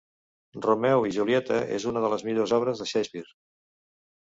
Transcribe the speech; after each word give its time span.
Romeu 0.65 1.05
i 1.11 1.13
Julieta 1.19 1.61
és 1.77 1.87
una 1.95 2.05
de 2.07 2.13
les 2.17 2.27
millors 2.31 2.59
obres 2.61 2.85
de 2.87 2.93
Shakespeare 2.95 3.41